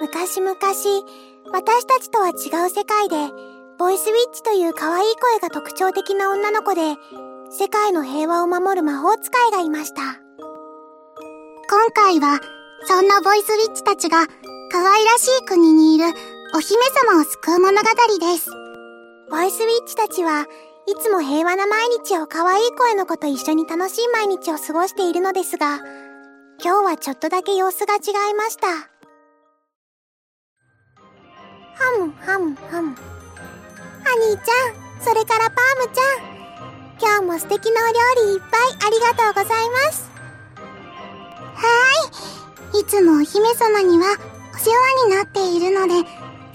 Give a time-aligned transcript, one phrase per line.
[0.00, 0.54] 昔々、
[1.52, 3.16] 私たちとは違う世界で、
[3.78, 6.96] ボイスウィッチという可愛い声が特徴的な女の子で、
[7.50, 10.02] 世界の平和を守る魔法使いがいました。
[11.70, 12.40] 今回は、
[12.86, 14.26] そんなボイスウィッチたちが、
[14.70, 16.04] 可愛らしい国にいる
[16.54, 17.88] お姫様を救う物語
[18.20, 18.50] です。
[19.30, 20.46] ボイスウィッチたちは
[20.86, 25.78] いつも平和な毎日を可愛い声の子と一緒に楽しい毎日を過ごしているのですが、
[26.62, 28.97] 今日はちょっとだけ様子が違いました。
[31.78, 32.94] ハムハムハム。
[32.94, 36.38] ハニーちゃん、それからパームちゃん。
[37.00, 40.10] 今日も素敵なお料理いっぱいありがとうございます。
[41.54, 42.80] はーい。
[42.80, 44.06] いつもお姫様には
[44.54, 46.08] お世話になっているので、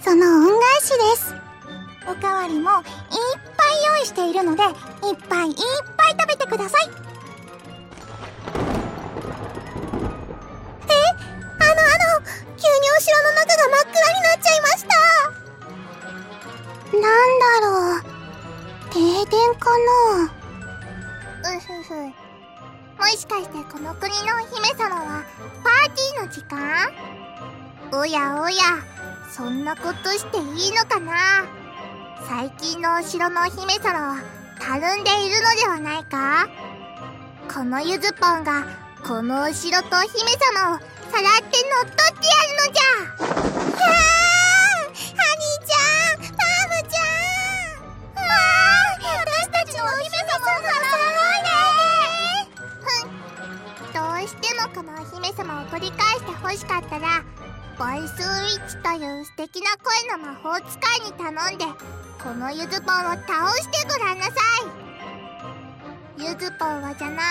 [0.04, 1.34] その恩返しです。
[2.06, 2.84] おかわりもいっぱい
[3.98, 4.72] 用意しているので、いっ
[5.30, 5.56] ぱいいっ
[5.96, 6.90] ぱい食べてください。
[12.64, 14.96] 急にお城の中が真っ暗になっちゃいました。
[16.98, 18.02] なんだろう。
[18.90, 18.96] 停
[19.30, 20.32] 電かな？
[21.58, 21.92] うふふ。
[22.98, 25.26] もしかしてこの国のお姫様は
[25.62, 26.94] パーティーの時間？
[27.92, 28.56] おやおや、
[29.30, 31.46] そんなことしていいのかな？
[32.30, 34.22] 最近のお城のお姫様は
[34.58, 36.48] たるんでいるのではないか？
[37.54, 38.66] このゆずぽんが
[39.06, 40.80] このお城とお姫様を
[41.14, 43.94] さらって乗っ取ってやるのじゃキャー
[44.34, 52.50] ハニーちゃんパームちゃんまあ私たちのお姫様をさらわない。
[52.84, 52.98] で
[53.94, 57.22] どうしてもこのお姫様を取り返して欲しかったら
[57.78, 59.06] ボイスウィッチとい。
[59.22, 61.02] う素敵な声の魔法使い。
[61.06, 61.66] に頼んで
[62.24, 64.32] このゆずぽンを倒してごらんなさ
[66.18, 66.24] い。
[66.24, 67.22] ゆずぽンはじゃな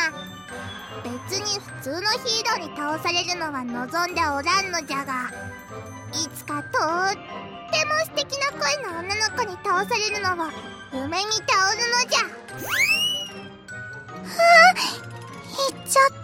[1.04, 5.30] 別に普通のヒーローに倒されるのは望んでおらんのじゃが
[6.12, 7.14] いつかとっ
[7.72, 10.50] ても素敵な声の女の子に倒されるのを
[10.92, 12.20] 夢見ておるのじゃ。
[14.22, 14.34] は
[14.70, 16.22] あ行っちゃった。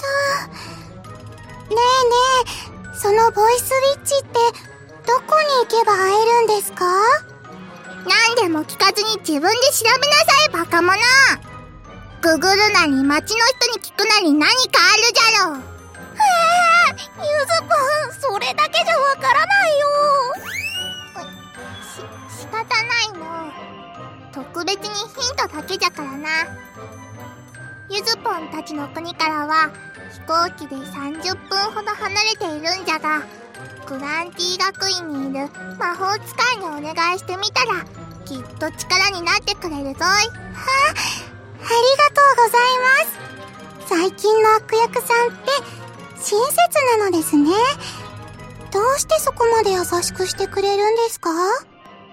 [1.68, 1.80] ねえね
[2.94, 4.28] えそのボイスウィッチって
[5.06, 6.84] どこに行けば会えるんですか？
[8.06, 10.98] 何でも聞かずに自分で調べなさいバカ者。
[12.20, 15.62] ググるなり街の人に聞くなり何かあるじゃろへえ
[17.16, 17.66] ゆずぽ
[18.08, 19.86] んそれだけじゃわからないよ。
[21.80, 23.52] し仕方ないの。
[24.32, 24.88] 特別に
[25.20, 26.28] ヒントだけじゃからな。
[27.88, 29.70] ゆずぽんたちの国からは
[30.12, 33.22] 飛行機で30分ほど離れているんじゃが
[33.86, 37.84] グランティ学院にいる魔法使いにお願いしてみたら
[38.24, 40.02] きっと力になってくれるぞい。
[40.02, 40.18] は
[40.90, 41.27] あ、
[41.60, 41.66] ご
[42.48, 43.88] ざいます。
[43.88, 45.50] 最近の悪役さんって
[46.16, 47.50] 親切なのですね。
[48.72, 51.30] どうしてそこまで優しくしてくれるんですか？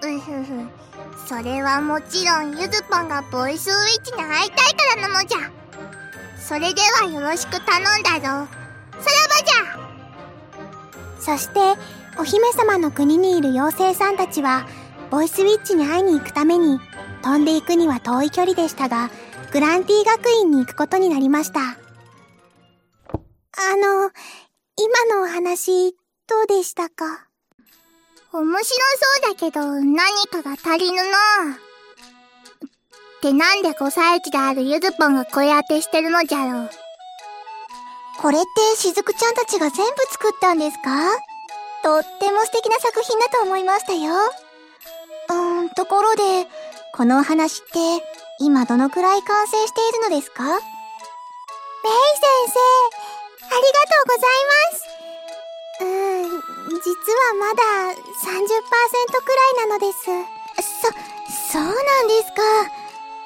[0.02, 5.38] うふふそれはもちろんゆずぽんがボイスウィッチに会いたいからなのじゃ。
[6.40, 8.20] それではよろしく頼んだぞ。
[8.20, 8.48] さらば
[11.20, 11.36] じゃ。
[11.36, 11.60] そして
[12.18, 14.66] お姫様の国にいる妖精さんたちは
[15.10, 16.80] ボイスウィッチに会いに行くために
[17.22, 19.10] 飛んでいくには遠い距離でしたが
[19.56, 21.76] グランティ学院に行くことになりましたあの
[24.76, 25.92] 今のお話
[26.28, 27.26] どうでしたか？
[28.34, 29.96] 面白そうだけど何
[30.30, 31.12] かが足りぬのっ
[33.22, 36.70] てなんで5歳児であるゆずぽんが声当てしてるのじゃろう。
[38.20, 40.90] これってしずくちゃんたちが全部作ったんですか？
[41.82, 44.12] とっても素敵な作品だと思いましたよ。
[45.30, 46.46] うーん、ところで、
[46.92, 47.78] このお話って
[48.38, 50.44] 今どのくらい完成しているのですか？
[50.44, 52.58] メイ先生、
[53.46, 54.84] ありがとうございます。
[55.80, 57.62] うーん、実はまだ
[57.94, 58.00] 30%
[59.22, 59.98] くらいなのです。
[60.82, 60.88] そ、
[61.52, 62.42] そうなんですか。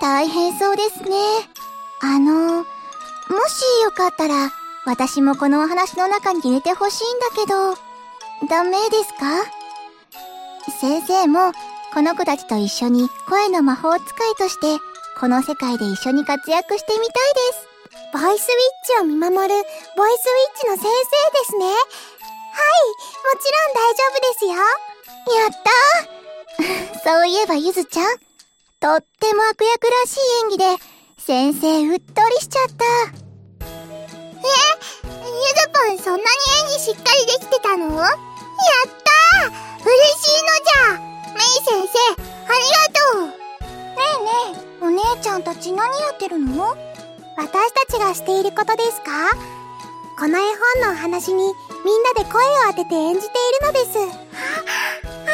[0.00, 1.16] 大変そうですね。
[2.02, 2.64] あの、も
[3.48, 4.50] しよかったら、
[4.84, 7.74] 私もこのお話の中に入れてほしいんだけど、
[8.48, 9.44] ダメですか？
[10.80, 11.52] 先生も、
[11.92, 14.66] この子たちと一緒に声の魔法使いとして、
[15.20, 17.68] この世界で一緒に活躍してみたいです。
[18.10, 21.66] ボイスウィッチを見守る、ボイスウィッチの先生ですね。
[21.66, 21.76] はい、
[23.28, 24.52] もちろん大丈夫ですよ。
[25.36, 28.16] やったー そういえばゆずちゃん、
[28.80, 30.64] とっても悪役らしい演技で、
[31.18, 32.84] 先生うっとりしちゃった。
[32.86, 33.66] え
[34.72, 36.24] ゆずぽんそんなに
[36.72, 37.94] 演技しっかりできてたの？
[37.94, 40.98] やったー嬉しいのじゃ
[41.34, 43.39] メイ先生、ありがとう
[44.00, 46.76] えねえ、お姉ちゃんたち何やってるの？
[47.36, 49.30] 私たちがしていることですか？
[50.18, 50.42] この絵
[50.82, 51.44] 本のお話に
[51.84, 53.32] みんなで声を当てて演じてい
[53.62, 53.98] るのです。
[53.98, 55.28] あ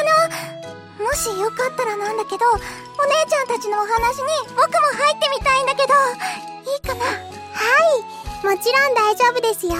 [0.99, 2.61] の、もしよかったらなんだけど、お姉
[3.29, 4.65] ちゃんたちのお話に僕も
[4.95, 5.95] 入ってみたいんだけど、
[6.71, 7.05] いいかな？
[7.05, 7.11] は
[8.43, 9.75] い、もちろん大丈夫ですよ。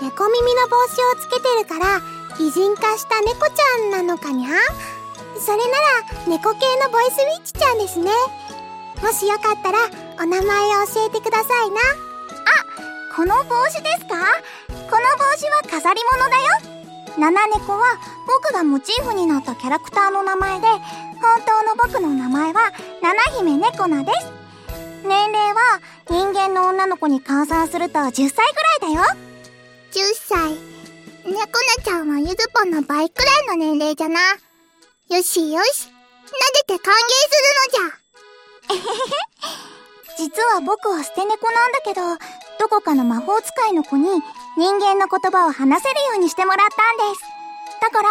[0.00, 2.00] 猫耳の帽子をつけてるから、
[2.38, 4.50] 擬人化した猫ちゃんなのかにゃ？
[5.44, 8.10] それなら、猫系のボイスウィッチちゃんですね。
[9.02, 9.78] もしよかったら、
[10.22, 11.80] お名前を教えてくださいな。
[11.80, 14.16] あ、この帽子ですか？
[14.68, 16.42] この帽子は飾り物だよ。
[17.18, 20.80] 七猫は僕がモチーフになったキャラクターの名前で、本
[21.46, 24.32] 当の僕の名前は七姫猫なです。
[25.06, 28.30] 年齢は人間の女の子に換算すると10歳
[28.80, 29.02] ぐらいだよ。
[29.92, 30.54] 10歳。
[31.24, 34.20] 猫なちゃんはゆずぽんの倍くらいの年齢じゃな。
[35.10, 35.92] よしよし。
[36.24, 36.32] 撫
[36.66, 36.98] でて歓迎
[37.28, 38.00] するのじゃ。
[38.72, 38.84] えへへ。
[40.16, 42.00] 実は僕は捨て猫なんだけど、
[42.58, 44.08] どこかの魔法使いの子に
[44.56, 47.20] 人間の言葉を話せるようにしてもらったんです。
[47.82, 48.08] だから、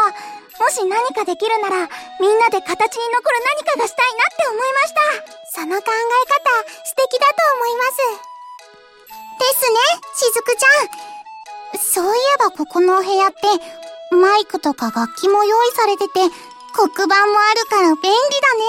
[0.62, 1.90] もし何かできるなら、
[2.22, 4.94] みんなで形に残る何かがしたいなって思いまし
[5.50, 5.62] た。
[5.62, 5.98] その考え
[6.30, 6.46] 方、
[6.86, 8.34] 素敵だと思います。
[9.42, 9.80] ですね、
[10.14, 11.80] しずくちゃん。
[11.80, 13.38] そういえばここのお部屋って、
[14.16, 16.20] マイクとか楽器も用意されてて、
[16.74, 18.10] 黒板もあるから便利だ
[18.58, 18.66] ね。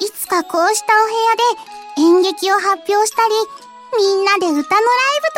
[0.00, 1.44] いつかこうしたお部屋で
[1.98, 3.34] 演劇を発表したり、
[3.96, 4.72] みんなで歌のライブ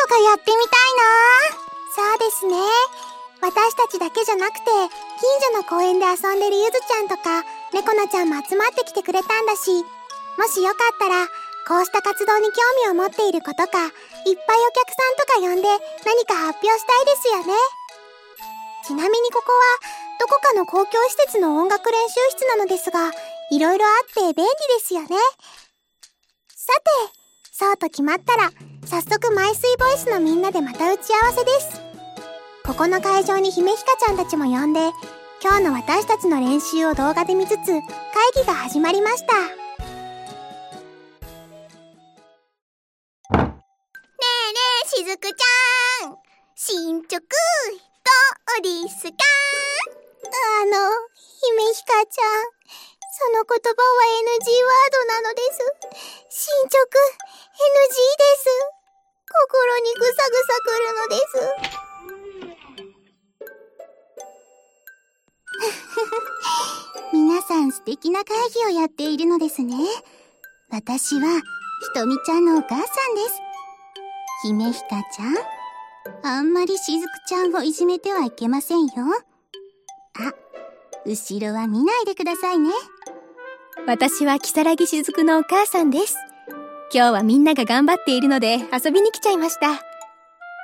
[0.01, 2.55] とかやってみたいなそうですね。
[3.41, 7.43] 私たちだけじゃなくて、近所の公園で遊んでるゆずちゃんとか、
[7.73, 9.83] 猫なちゃんも集まってきてくれたんだし、
[10.37, 11.27] もしよかったら、
[11.67, 15.67] こうした活動に興味を持っている子とか、いっぱいお客さんとか呼んで
[16.05, 17.53] 何か発表したいですよね。
[18.85, 23.09] ちなみにここは、どこかの公共施設の音楽練習室なのですが、
[23.49, 24.45] いろいろあって便利で
[24.85, 25.07] すよね。
[26.55, 27.17] さて、
[27.51, 28.51] そうと決まったら、
[28.85, 31.81] 早速マイスイボイスのみんなでまた打ち合わせです。
[32.63, 34.91] ここの会場に姫ひかちゃんたちも呼んで、
[35.43, 37.81] 今日の私たちの練習を動画で見つつ、会
[38.35, 39.33] 議が始まりました。
[39.33, 39.41] ね
[43.31, 43.53] えね
[44.85, 46.15] え、しずくちゃん。
[46.53, 47.25] 進捗、ど
[48.59, 49.15] うですか？
[50.31, 50.77] あの、
[51.41, 52.51] 姫ひかちゃん。
[53.13, 55.59] その言葉は NG ワードなのです。
[56.29, 58.47] 進捗、NG です。
[59.27, 61.71] 心にぐさぐさくるのです。
[67.13, 69.75] 皆さん素敵な会議をやっているのですね。
[70.69, 71.41] 私は、
[71.81, 72.87] ひとみちゃんのお母さんで
[73.29, 73.41] す。
[74.43, 75.35] 姫ひかちゃん。
[76.23, 78.91] あんまりしずくちゃんをいじめてはいけませんよ。
[80.19, 80.33] あ、
[81.05, 82.71] 後ろは見ないでくださいね。
[83.87, 86.15] 私は木更木しずくのお母さんです。
[86.93, 89.81] 今日はみんなが頑張っているので遊びに来ちゃいました。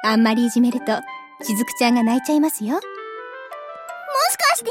[0.03, 0.99] あんまりいじめると、
[1.43, 2.79] しずくちゃんが泣いちゃいますよ。
[4.29, 4.69] しかして、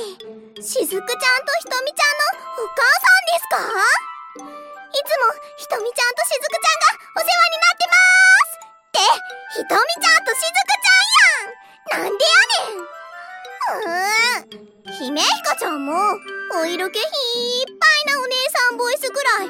[0.63, 3.57] しずくちゃんとひとみちゃんのお母さんですか？
[4.37, 7.97] いつもひとみちゃんとしずくちゃんがお世話になってま
[8.45, 9.01] すって
[9.57, 12.29] ひとみちゃんとしずくちゃんやんなんでや
[12.69, 12.85] ねん
[13.75, 14.97] うーん。
[14.99, 15.93] 姫ひかちゃんも
[16.55, 17.05] お色気いっ
[17.67, 19.49] ぱいなお姉さんボイスぐらい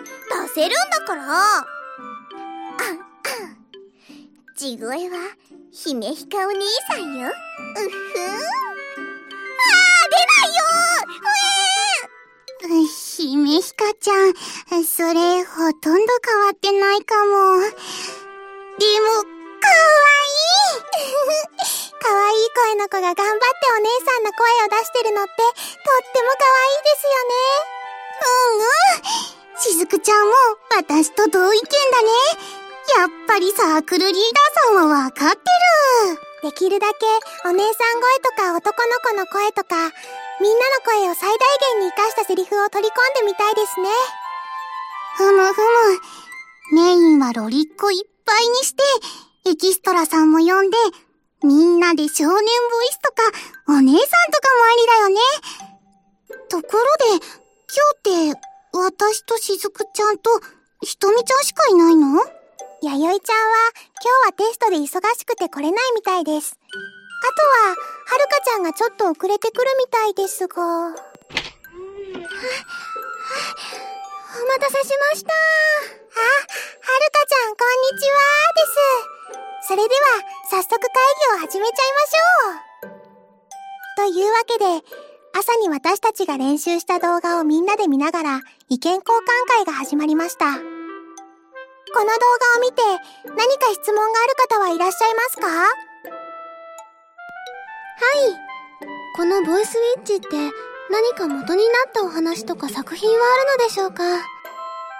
[0.49, 1.23] 出せるんだから。
[1.25, 1.65] ああ
[4.57, 5.17] 地声は
[5.71, 7.29] 姫ひかお兄さんよ。
[7.29, 7.35] うっ
[7.75, 8.57] ふん。
[10.09, 10.63] ないよ。
[12.89, 14.13] 姫ひかちゃ
[14.79, 17.61] ん、それほとんど変わってないかも。
[22.67, 25.55] 声の子が頑張ってお姉さんの声を出してるのって、とっ
[26.11, 27.39] てもかわいいですよね。
[28.27, 29.63] うんうん。
[29.63, 30.35] しずくちゃんも
[30.75, 32.11] 私と同意見だね。
[32.99, 35.39] やっぱりサークルリーダーさんはわかって
[36.43, 36.51] る。
[36.51, 37.07] できるだけ
[37.49, 39.77] お姉さん声とか男の子の声とか、
[40.41, 41.39] みんなの声を最大
[41.79, 43.89] 限に活かしたセリフを取り込んでみたいですね。
[45.19, 46.83] ふむふむ。
[46.83, 48.83] メインはロリッコいっぱいにして、
[49.51, 50.77] エキストラさんも呼んで、
[51.43, 52.43] みんなで少年ボイ
[52.93, 53.23] スとか、
[53.69, 55.21] お姉さんとかもありだよね。
[56.49, 56.85] ところ
[57.19, 57.27] で、
[57.69, 58.41] 今日って、
[58.73, 60.31] 私としずくちゃんと、
[60.83, 62.19] ひとみちゃんしかいないの？
[62.83, 64.85] やよいちゃんは、今日はテストで忙
[65.17, 66.59] しくて来れないみたいです。
[66.59, 67.77] あとは、
[68.07, 70.63] はるかちゃんがちょっと遅れてくるみたいですが。
[70.63, 70.91] お
[74.49, 75.33] 待たせしました。
[75.33, 78.19] あ、はるかちゃん、こんにちは
[78.55, 79.46] です。
[79.63, 80.01] それでは、
[80.51, 80.89] 早速会
[81.39, 84.13] 議を始めちゃいましょう。
[84.13, 84.65] というわけで、
[85.39, 89.03] 朝に私たちが練習した動画をみんなで見ながら意見交換
[89.49, 90.47] 会が始まりました。
[90.47, 90.61] こ
[92.01, 92.13] の動
[92.55, 92.83] 画を見て
[93.25, 95.47] 何か質問がある方はいらっしゃいますか？
[95.47, 95.69] はい
[99.17, 100.27] このボイスウィッチって
[100.91, 104.05] 何か元になったお話とか作品はあるのでしょうか？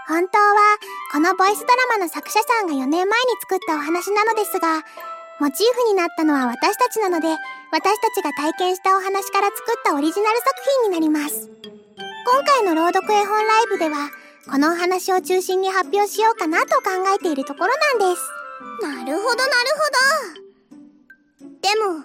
[0.09, 0.79] 本当は、
[1.13, 3.11] このボイスドラマの作者さんが4年前に
[3.41, 4.85] 作ったお話なのですが、
[5.41, 7.29] モチーフになったのは私たちなので、
[7.73, 10.47] 私たちが体験したお話から作ったオリジナル作
[10.83, 11.51] 品になります。
[12.25, 14.11] 今回の朗読絵本ライブでは、
[14.49, 18.23] このお話を中心に発表しようかなと考えているところなんです。
[18.83, 19.53] なるほどなる
[20.31, 21.57] ほど。
[21.61, 22.05] でも、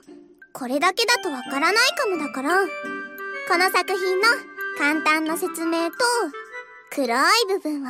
[0.53, 2.65] これだけだとわからないかもだから、
[3.47, 4.27] この作品の
[4.79, 5.95] 簡単な説明と、
[6.93, 7.09] 黒い
[7.47, 7.85] 部分を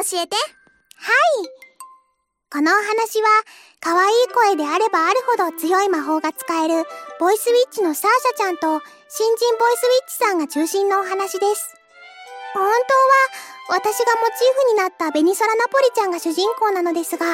[0.00, 0.34] 教えて。
[0.34, 1.46] はい。
[2.50, 3.28] このお話は、
[3.80, 6.88] 可愛い声であればあるほど強い魔法が使える、
[7.20, 11.74] ボイスウィッチのサーシャちゃんと、新人ボイスウィッチさんが中心のお話です。
[12.54, 12.64] 本
[13.68, 17.26] 当は、私がモチーフになったベニソラナポリちゃんが主人公なのですが、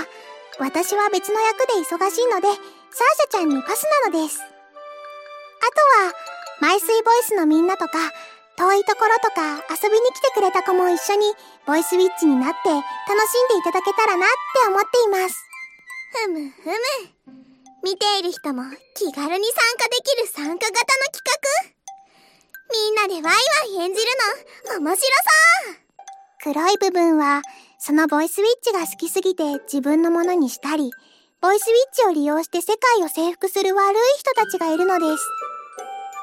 [0.58, 4.40] 私は別の役で忙しいので、サーシャちゃんにパスなのです。
[4.40, 4.44] あ
[6.02, 6.14] とは、
[6.58, 7.98] マイスイボイスのみんなとか、
[8.56, 11.26] 遠いところとか遊びに来てくれた子も一緒に
[11.66, 15.36] ボイスウィッチになって楽しんでいただけたらなって思っています。
[16.26, 16.76] ふむふむ。
[17.82, 18.62] 見ている人も
[18.94, 20.78] 気軽に参加できる参加型の
[21.10, 21.82] 企画。
[22.72, 24.06] みんなでワイワイ演じる
[24.80, 25.82] の面白そう
[26.42, 27.42] 黒い部分は
[27.78, 30.90] そのボイスウィッチが好きすぎて自分のものにしたり、
[31.40, 35.28] ボイスウィッチを利用して世界を征服する悪い人たちがいるのです。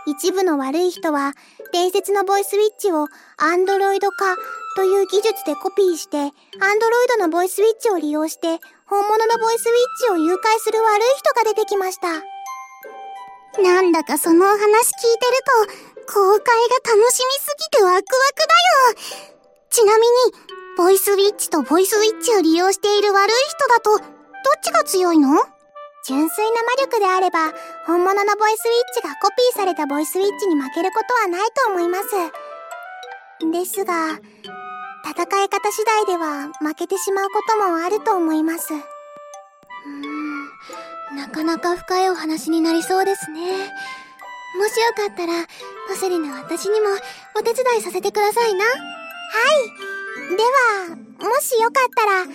[0.07, 1.33] 一部の悪い人は
[1.71, 3.07] 伝説のボイスウィッチを
[3.38, 4.35] アンドロイド化
[4.75, 6.31] という技術でコピーして、アン
[6.79, 12.07] ドロイドのボイスウィッチを利用して、本物のボイスウィッチを誘拐する悪い人が出てきました。
[13.61, 15.75] なんだかそのお話聞いてる
[16.07, 18.09] と、公開が楽しみすぎてワクワクだよ。
[19.69, 20.07] ちなみに、
[20.77, 24.07] ボイスウィッチとボイスウィッチを利用している悪い人だと、どっ
[24.63, 25.38] ちが強いの？
[26.06, 27.53] 純粋な魔力であれば、
[27.86, 32.10] 本物のボイスウィッチがコピーされたボイスウィッチに負けることはないと思います。
[33.51, 34.20] ですが、
[35.06, 38.74] 戦い方次第では負けてしまうこともあると思います。
[38.74, 38.79] うー
[41.13, 43.72] ん、なかなか深いお話になりそうですね。
[44.58, 45.46] もしよかったら、
[45.88, 46.88] パセリの私にも
[47.36, 48.65] お手伝いさせてくださいな。
[48.65, 50.36] はい。
[50.36, 52.25] では、もしよかったら、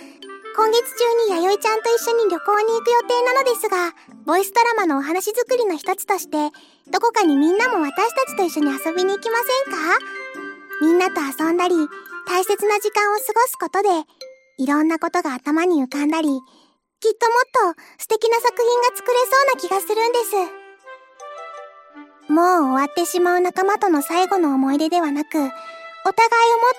[0.55, 3.91] 今月中に弥生ちゃんと一緒に旅行に行く予定なのですが、
[4.25, 6.37] ボイスドラマのお話作りの一つとして、
[6.89, 9.35] どこかにみんなも私たちと一緒に遊びに行きま
[9.65, 9.99] せんか？
[10.81, 11.75] みんなと遊んだり、
[12.25, 13.89] 大切な時間を過ごすことで、
[14.57, 16.37] いろんなことが頭に浮かんだり、きっ
[17.19, 17.29] と
[17.61, 20.23] もっと素敵な作品が作れそうな気がするんで
[22.29, 22.31] す。
[22.31, 25.53] もう終わってしまう仲間との最後の思い出ではなく、お互いをもっ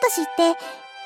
[0.03, 0.59] と知って、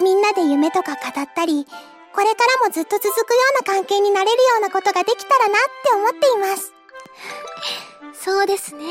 [0.05, 1.67] みんなで夢とか語ったり、
[2.15, 6.73] これからもずっと続くような関係になれるようなことができたらなって思っています。
[8.15, 8.85] そうですね。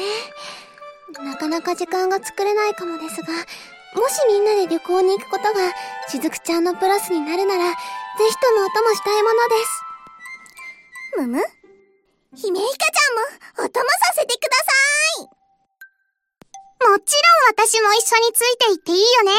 [1.19, 5.73] なかなか時間が作れないかもですが、もしみんなで旅行に行くことが、
[6.07, 7.75] しずくちゃんのプラスになるなら、ぜ
[8.29, 9.89] ひともお供したいものです。
[11.17, 11.59] むむ？
[12.35, 14.71] 姫ひかちゃんもお供させてくださ
[15.23, 15.25] い
[16.91, 19.31] もちろん私も一緒についていっていいよね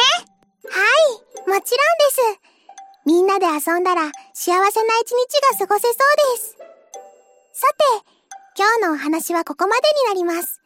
[0.66, 2.50] はい、もちろんです。
[3.06, 5.94] みんなで遊んだら幸せな一日が過ごせそう
[6.36, 6.56] です。
[7.52, 8.10] さて、
[8.56, 10.60] 今日のお話はここまでになります。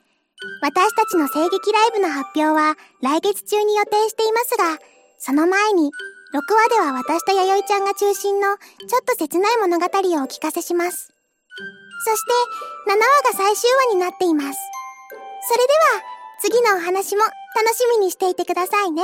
[0.60, 4.78] 私たちの声劇ライブの発表は来月中に予定していますが、
[5.18, 5.90] その前に、
[6.34, 9.90] 6話では私と弥生ちゃんが中心のちょっと切ない物語をお
[10.26, 11.14] 聞かせします。
[12.04, 14.58] そして、7話が最終話になっています。
[15.48, 16.02] それでは、
[16.40, 19.02] 次のお話も楽しみにしていてくださいね。